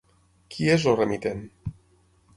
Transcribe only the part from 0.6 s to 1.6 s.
és el remitent?